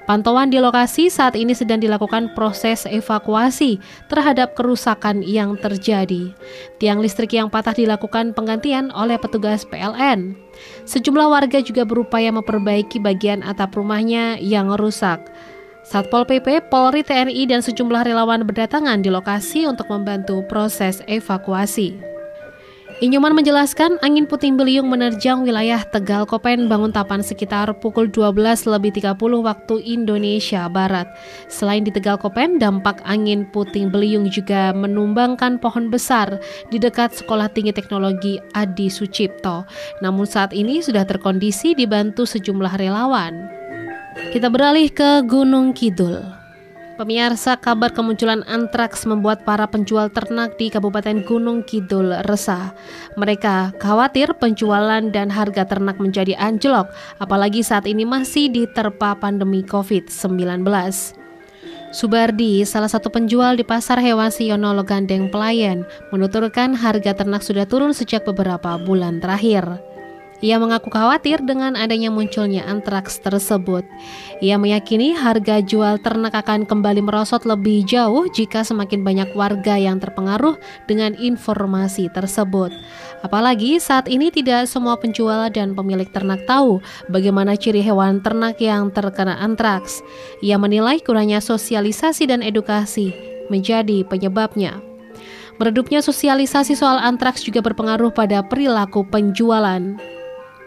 Pantauan 0.06 0.52
di 0.52 0.60
lokasi 0.60 1.08
saat 1.08 1.38
ini 1.38 1.56
sedang 1.56 1.80
dilakukan 1.80 2.36
proses 2.36 2.84
evakuasi 2.90 3.80
terhadap 4.12 4.54
kerusakan 4.58 5.24
yang 5.24 5.56
terjadi. 5.58 6.34
Tiang 6.78 7.00
listrik 7.00 7.34
yang 7.36 7.48
patah 7.48 7.76
dilakukan 7.76 8.36
penggantian 8.36 8.92
oleh 8.92 9.16
petugas 9.16 9.64
PLN. 9.68 10.36
Sejumlah 10.86 11.28
warga 11.32 11.60
juga 11.64 11.88
berupaya 11.88 12.30
memperbaiki 12.34 13.00
bagian 13.00 13.42
atap 13.46 13.78
rumahnya 13.78 14.38
yang 14.42 14.74
rusak. 14.76 15.24
Satpol 15.92 16.24
PP, 16.24 16.72
Polri, 16.72 17.04
TNI, 17.04 17.52
dan 17.52 17.60
sejumlah 17.60 18.08
relawan 18.08 18.48
berdatangan 18.48 19.04
di 19.04 19.12
lokasi 19.12 19.68
untuk 19.68 19.92
membantu 19.92 20.40
proses 20.48 21.04
evakuasi. 21.04 22.00
Inyuman 23.04 23.36
menjelaskan 23.36 24.00
angin 24.00 24.24
puting 24.24 24.56
beliung 24.56 24.88
menerjang 24.88 25.44
wilayah 25.44 25.84
Tegal 25.84 26.24
Kopen 26.24 26.72
Banguntapan 26.72 27.20
sekitar 27.20 27.68
pukul 27.84 28.08
12 28.08 28.72
lebih 28.72 28.96
30 29.04 29.20
waktu 29.44 29.76
Indonesia 29.84 30.72
Barat. 30.72 31.12
Selain 31.52 31.84
di 31.84 31.92
Tegal 31.92 32.16
Kopen, 32.16 32.56
dampak 32.56 33.04
angin 33.04 33.44
puting 33.52 33.92
beliung 33.92 34.32
juga 34.32 34.72
menumbangkan 34.72 35.60
pohon 35.60 35.92
besar 35.92 36.40
di 36.72 36.80
dekat 36.80 37.20
Sekolah 37.20 37.52
Tinggi 37.52 37.76
Teknologi 37.76 38.40
Adi 38.56 38.88
Sucipto. 38.88 39.68
Namun 40.00 40.24
saat 40.24 40.56
ini 40.56 40.80
sudah 40.80 41.04
terkondisi 41.04 41.76
dibantu 41.76 42.24
sejumlah 42.24 42.80
relawan. 42.80 43.61
Kita 44.12 44.52
beralih 44.52 44.92
ke 44.92 45.24
Gunung 45.24 45.72
Kidul. 45.72 46.20
Pemirsa 47.00 47.56
kabar 47.56 47.96
kemunculan 47.96 48.44
antraks 48.44 49.08
membuat 49.08 49.48
para 49.48 49.64
penjual 49.72 50.12
ternak 50.12 50.60
di 50.60 50.68
Kabupaten 50.68 51.24
Gunung 51.24 51.64
Kidul 51.64 52.12
resah. 52.28 52.76
Mereka 53.16 53.80
khawatir 53.80 54.36
penjualan 54.36 55.00
dan 55.16 55.32
harga 55.32 55.64
ternak 55.64 55.96
menjadi 55.96 56.36
anjlok, 56.36 56.92
apalagi 57.24 57.64
saat 57.64 57.88
ini 57.88 58.04
masih 58.04 58.52
diterpa 58.52 59.16
pandemi 59.16 59.64
COVID-19. 59.64 60.68
Subardi, 61.96 62.68
salah 62.68 62.92
satu 62.92 63.08
penjual 63.12 63.56
di 63.56 63.64
pasar 63.64 64.00
hewan 64.04 64.32
Siono 64.32 64.76
Logandeng 64.76 65.32
Pelayan, 65.32 65.88
menuturkan 66.12 66.76
harga 66.76 67.16
ternak 67.16 67.44
sudah 67.44 67.64
turun 67.64 67.96
sejak 67.96 68.28
beberapa 68.28 68.76
bulan 68.76 69.24
terakhir. 69.24 69.91
Ia 70.42 70.58
mengaku 70.58 70.90
khawatir 70.90 71.46
dengan 71.46 71.78
adanya 71.78 72.10
munculnya 72.10 72.66
antraks 72.66 73.22
tersebut. 73.22 73.86
Ia 74.42 74.58
meyakini 74.58 75.14
harga 75.14 75.62
jual 75.62 76.02
ternak 76.02 76.34
akan 76.34 76.66
kembali 76.66 77.06
merosot 77.06 77.46
lebih 77.46 77.86
jauh 77.86 78.26
jika 78.26 78.66
semakin 78.66 79.06
banyak 79.06 79.30
warga 79.38 79.78
yang 79.78 80.02
terpengaruh 80.02 80.58
dengan 80.90 81.14
informasi 81.14 82.10
tersebut. 82.10 82.74
Apalagi 83.22 83.78
saat 83.78 84.10
ini 84.10 84.34
tidak 84.34 84.66
semua 84.66 84.98
penjual 84.98 85.46
dan 85.54 85.78
pemilik 85.78 86.10
ternak 86.10 86.42
tahu 86.50 86.82
bagaimana 87.14 87.54
ciri 87.54 87.86
hewan 87.86 88.18
ternak 88.26 88.58
yang 88.58 88.90
terkena 88.90 89.38
antraks. 89.38 90.02
Ia 90.42 90.58
menilai 90.58 91.06
kurangnya 91.06 91.38
sosialisasi 91.38 92.26
dan 92.26 92.42
edukasi 92.42 93.14
menjadi 93.54 94.02
penyebabnya. 94.10 94.82
Meredupnya 95.62 96.02
sosialisasi 96.02 96.74
soal 96.74 96.98
antraks 96.98 97.46
juga 97.46 97.62
berpengaruh 97.62 98.10
pada 98.10 98.42
perilaku 98.42 99.06
penjualan. 99.06 100.02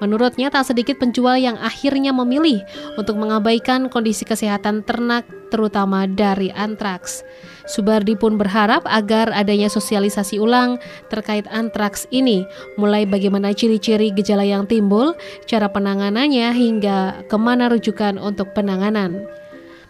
Menurutnya 0.02 0.50
tak 0.50 0.66
sedikit 0.66 0.98
penjual 0.98 1.38
yang 1.38 1.54
akhirnya 1.62 2.11
memilih 2.11 2.62
untuk 2.98 3.14
mengabaikan 3.18 3.87
kondisi 3.87 4.26
kesehatan 4.26 4.83
ternak 4.83 5.26
terutama 5.54 6.11
dari 6.11 6.50
antraks. 6.50 7.22
Subardi 7.64 8.12
pun 8.18 8.37
berharap 8.37 8.85
agar 8.85 9.33
adanya 9.33 9.72
sosialisasi 9.72 10.37
ulang 10.37 10.76
terkait 11.09 11.48
antraks 11.48 12.04
ini, 12.12 12.44
mulai 12.76 13.09
bagaimana 13.09 13.57
ciri-ciri 13.57 14.12
gejala 14.12 14.44
yang 14.44 14.68
timbul, 14.68 15.16
cara 15.48 15.72
penanganannya 15.72 16.52
hingga 16.52 17.24
ke 17.24 17.37
mana 17.40 17.72
rujukan 17.72 18.20
untuk 18.20 18.52
penanganan. 18.52 19.24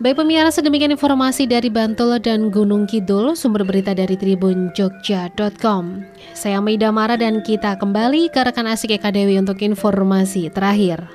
Baik 0.02 0.26
pemirsa, 0.26 0.58
sedemikian 0.58 0.90
informasi 0.90 1.46
dari 1.46 1.70
Bantul 1.70 2.18
dan 2.18 2.50
Gunung 2.50 2.82
Kidul, 2.82 3.38
sumber 3.38 3.62
berita 3.62 3.94
dari 3.94 4.18
Tribun 4.18 4.74
Jogja.com. 4.74 6.02
Saya 6.34 6.58
Maida 6.58 6.90
Mara 6.90 7.14
dan 7.14 7.46
kita 7.46 7.78
kembali 7.78 8.26
ke 8.34 8.42
rekan 8.42 8.66
asik 8.66 8.98
Eka 8.98 9.14
Dewi 9.14 9.38
untuk 9.38 9.62
informasi 9.62 10.50
terakhir. 10.50 11.06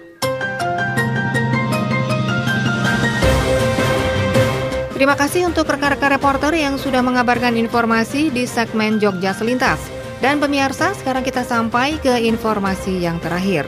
Terima 4.96 5.20
kasih 5.20 5.52
untuk 5.52 5.68
rekan-rekan 5.68 6.15
reporter 6.15 6.56
yang 6.56 6.80
sudah 6.80 7.04
mengabarkan 7.04 7.60
informasi 7.60 8.32
di 8.32 8.48
segmen 8.48 8.96
Jogja 8.96 9.36
Selintas. 9.36 9.84
Dan 10.24 10.39
pemirsa, 10.39 10.96
sekarang 10.96 11.28
kita 11.28 11.44
sampai 11.44 12.00
ke 12.00 12.15
informasi 12.24 13.04
yang 13.04 13.20
terakhir. 13.20 13.68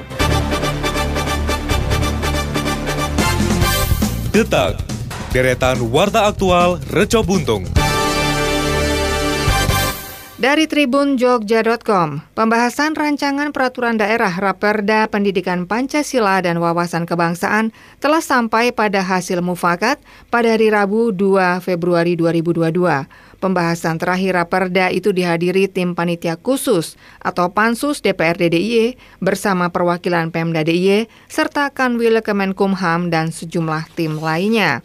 Detak, 4.31 4.90
deretan 5.31 5.79
warta 5.95 6.27
aktual 6.27 6.75
Reco 6.91 7.23
Buntung. 7.23 7.63
Dari 10.41 10.65
Tribun 10.65 11.21
Jogja.com, 11.21 12.25
pembahasan 12.33 12.97
rancangan 12.97 13.53
peraturan 13.53 13.95
daerah 13.95 14.33
Raperda 14.33 15.05
Pendidikan 15.05 15.69
Pancasila 15.69 16.41
dan 16.41 16.57
Wawasan 16.57 17.05
Kebangsaan 17.05 17.69
telah 18.01 18.25
sampai 18.25 18.73
pada 18.73 19.05
hasil 19.05 19.39
mufakat 19.45 20.01
pada 20.33 20.57
hari 20.57 20.73
Rabu 20.73 21.13
2 21.13 21.61
Februari 21.61 22.17
2022. 22.17 22.73
Pembahasan 23.37 24.01
terakhir 24.01 24.37
Raperda 24.37 24.89
itu 24.89 25.13
dihadiri 25.13 25.69
tim 25.69 25.93
panitia 25.93 26.35
khusus 26.41 26.97
atau 27.21 27.53
Pansus 27.53 28.01
DPRD 28.01 28.49
DIY 28.51 28.97
bersama 29.21 29.69
perwakilan 29.69 30.33
Pemda 30.33 30.65
DIY 30.65 31.05
serta 31.29 31.69
Kanwil 31.69 32.17
Kemenkumham 32.25 33.13
dan 33.13 33.29
sejumlah 33.29 33.93
tim 33.93 34.17
lainnya. 34.17 34.81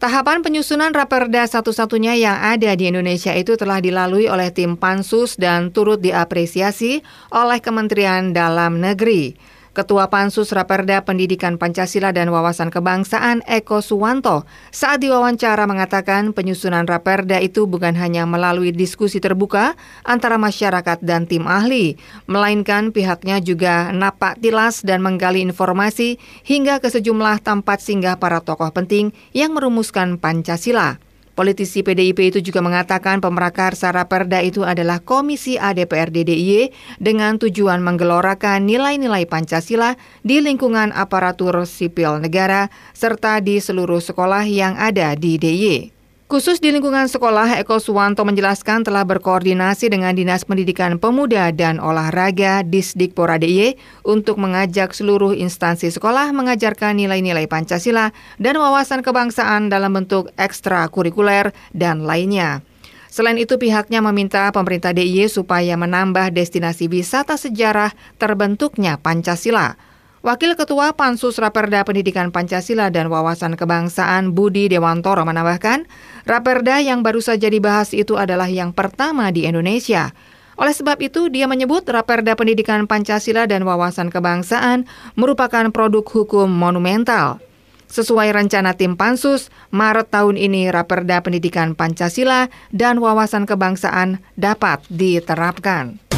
Tahapan 0.00 0.40
penyusunan 0.40 0.96
raperda 0.96 1.44
satu-satunya 1.44 2.16
yang 2.16 2.40
ada 2.40 2.72
di 2.72 2.88
Indonesia 2.88 3.36
itu 3.36 3.52
telah 3.60 3.84
dilalui 3.84 4.32
oleh 4.32 4.48
tim 4.48 4.80
Pansus 4.80 5.36
dan 5.36 5.76
turut 5.76 6.00
diapresiasi 6.00 7.04
oleh 7.28 7.60
Kementerian 7.60 8.32
Dalam 8.32 8.80
Negeri. 8.80 9.36
Ketua 9.70 10.10
Pansus 10.10 10.50
Raperda 10.50 11.06
Pendidikan 11.06 11.54
Pancasila 11.54 12.10
dan 12.10 12.26
Wawasan 12.34 12.74
Kebangsaan 12.74 13.46
Eko 13.46 13.78
Suwanto 13.78 14.42
saat 14.74 14.98
diwawancara 14.98 15.62
mengatakan 15.70 16.34
penyusunan 16.34 16.90
Raperda 16.90 17.38
itu 17.38 17.70
bukan 17.70 17.94
hanya 17.94 18.26
melalui 18.26 18.74
diskusi 18.74 19.22
terbuka 19.22 19.78
antara 20.02 20.42
masyarakat 20.42 20.98
dan 21.06 21.30
tim 21.30 21.46
ahli, 21.46 21.94
melainkan 22.26 22.90
pihaknya 22.90 23.38
juga 23.38 23.94
napak 23.94 24.42
tilas 24.42 24.82
dan 24.82 25.06
menggali 25.06 25.38
informasi 25.46 26.18
hingga 26.42 26.82
ke 26.82 26.90
sejumlah 26.90 27.38
tempat 27.38 27.78
singgah 27.78 28.18
para 28.18 28.42
tokoh 28.42 28.74
penting 28.74 29.14
yang 29.30 29.54
merumuskan 29.54 30.18
Pancasila. 30.18 31.09
Politisi 31.40 31.80
PDIP 31.80 32.36
itu 32.36 32.44
juga 32.44 32.60
mengatakan 32.60 33.24
pemerakarsa 33.24 33.88
Raperda 33.96 34.44
itu 34.44 34.60
adalah 34.60 35.00
Komisi 35.00 35.56
ADPRD 35.56 36.28
DIY 36.28 36.68
dengan 37.00 37.40
tujuan 37.40 37.80
menggelorakan 37.80 38.68
nilai-nilai 38.68 39.24
Pancasila 39.24 39.96
di 40.20 40.44
lingkungan 40.44 40.92
aparatur 40.92 41.64
sipil 41.64 42.20
negara 42.20 42.68
serta 42.92 43.40
di 43.40 43.56
seluruh 43.56 44.04
sekolah 44.04 44.44
yang 44.44 44.76
ada 44.76 45.16
di 45.16 45.40
DIY. 45.40 45.99
Khusus 46.30 46.62
di 46.62 46.70
lingkungan 46.70 47.10
sekolah, 47.10 47.58
Eko 47.58 47.82
Suwanto 47.82 48.22
menjelaskan 48.22 48.86
telah 48.86 49.02
berkoordinasi 49.02 49.90
dengan 49.90 50.14
Dinas 50.14 50.46
Pendidikan 50.46 51.02
Pemuda 51.02 51.50
dan 51.50 51.82
Olahraga 51.82 52.62
Disdikpora 52.62 53.34
DIY 53.34 53.74
untuk 54.06 54.38
mengajak 54.38 54.94
seluruh 54.94 55.34
instansi 55.34 55.90
sekolah 55.90 56.30
mengajarkan 56.30 57.02
nilai-nilai 57.02 57.50
Pancasila 57.50 58.14
dan 58.38 58.62
wawasan 58.62 59.02
kebangsaan 59.02 59.74
dalam 59.74 59.90
bentuk 59.90 60.30
ekstrakurikuler 60.38 61.50
dan 61.74 62.06
lainnya. 62.06 62.62
Selain 63.10 63.34
itu, 63.34 63.58
pihaknya 63.58 63.98
meminta 63.98 64.54
pemerintah 64.54 64.94
DIY 64.94 65.34
supaya 65.34 65.74
menambah 65.74 66.30
destinasi 66.30 66.86
wisata 66.86 67.34
sejarah 67.34 67.90
terbentuknya 68.22 69.02
Pancasila. 69.02 69.89
Wakil 70.20 70.52
Ketua 70.52 70.92
Pansus 70.92 71.40
Raperda 71.40 71.80
Pendidikan 71.80 72.28
Pancasila 72.28 72.92
dan 72.92 73.08
Wawasan 73.08 73.56
Kebangsaan 73.56 74.36
Budi 74.36 74.68
Dewantoro 74.68 75.24
menambahkan, 75.24 75.88
Raperda 76.28 76.76
yang 76.84 77.00
baru 77.00 77.24
saja 77.24 77.48
dibahas 77.48 77.96
itu 77.96 78.20
adalah 78.20 78.44
yang 78.44 78.76
pertama 78.76 79.32
di 79.32 79.48
Indonesia. 79.48 80.12
Oleh 80.60 80.76
sebab 80.76 81.00
itu, 81.00 81.32
dia 81.32 81.48
menyebut 81.48 81.88
Raperda 81.88 82.36
Pendidikan 82.36 82.84
Pancasila 82.84 83.48
dan 83.48 83.64
Wawasan 83.64 84.12
Kebangsaan 84.12 84.84
merupakan 85.16 85.72
produk 85.72 86.04
hukum 86.04 86.52
monumental. 86.52 87.40
Sesuai 87.88 88.36
rencana 88.36 88.76
tim 88.76 89.00
Pansus, 89.00 89.48
Maret 89.72 90.12
tahun 90.12 90.36
ini 90.36 90.68
Raperda 90.68 91.24
Pendidikan 91.24 91.72
Pancasila 91.72 92.52
dan 92.76 93.00
Wawasan 93.00 93.48
Kebangsaan 93.48 94.20
dapat 94.36 94.84
diterapkan. 94.92 96.09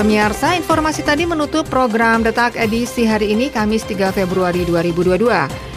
Pemirsa, 0.00 0.56
informasi 0.56 1.04
tadi 1.04 1.28
menutup 1.28 1.68
program 1.68 2.24
Detak 2.24 2.56
edisi 2.56 3.04
hari 3.04 3.36
ini 3.36 3.52
Kamis 3.52 3.84
3 3.84 4.16
Februari 4.16 4.64
2022. 4.64 5.28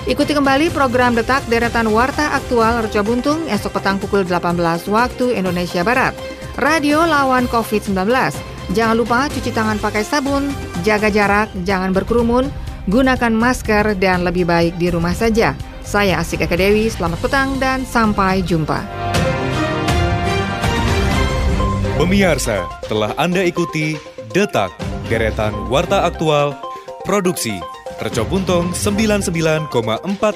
Ikuti 0.07 0.31
kembali 0.31 0.71
program 0.71 1.11
Detak 1.11 1.43
Deretan 1.51 1.91
Warta 1.91 2.31
Aktual 2.31 2.87
Reca 2.87 3.03
Buntung 3.03 3.43
esok 3.51 3.75
petang 3.75 3.99
pukul 3.99 4.23
18 4.23 4.55
waktu 4.87 5.35
Indonesia 5.35 5.83
Barat. 5.83 6.15
Radio 6.55 7.03
lawan 7.03 7.51
COVID-19. 7.51 7.91
Jangan 8.71 8.95
lupa 8.95 9.27
cuci 9.27 9.51
tangan 9.51 9.75
pakai 9.83 10.07
sabun, 10.07 10.47
jaga 10.87 11.11
jarak, 11.11 11.51
jangan 11.67 11.91
berkerumun, 11.91 12.47
gunakan 12.87 13.33
masker, 13.35 13.91
dan 13.99 14.23
lebih 14.23 14.47
baik 14.47 14.79
di 14.79 14.87
rumah 14.87 15.11
saja. 15.11 15.51
Saya 15.83 16.23
Asik 16.23 16.47
Eka 16.47 16.55
Dewi, 16.55 16.87
selamat 16.87 17.19
petang 17.19 17.59
dan 17.59 17.83
sampai 17.83 18.39
jumpa. 18.39 18.87
Pemirsa, 21.99 22.63
telah 22.87 23.11
Anda 23.19 23.43
ikuti 23.43 24.12
Detak, 24.33 24.73
deretan 25.13 25.53
Warta 25.69 26.09
Aktual, 26.09 26.57
Produksi, 27.05 27.61
Reco 28.01 28.25
Buntung 28.25 28.73
99,4 28.73 29.69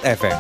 FM. 0.05 0.37